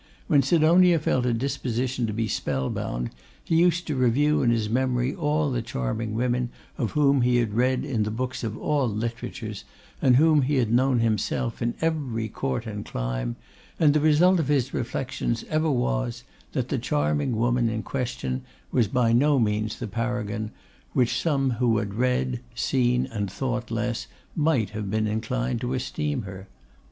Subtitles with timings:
[0.25, 3.11] When Sidonia felt a disposition to be spellbound,
[3.43, 7.53] he used to review in his memory all the charming women of whom he had
[7.53, 9.63] read in the books of all literatures,
[10.01, 13.35] and whom he had known himself in every court and clime,
[13.79, 16.23] and the result of his reflections ever was,
[16.53, 18.41] that the charming woman in question
[18.71, 20.49] was by no means the paragon,
[20.93, 26.47] which some who had read, seen, and thought less, might be inclined to esteem her.